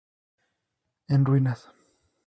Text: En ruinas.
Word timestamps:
En 1.13 1.25
ruinas. 1.25 1.69